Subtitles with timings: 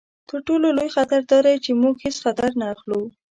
[0.29, 3.01] تر ټولو لوی خطر دا دی چې موږ هیڅ خطر نه اخلو.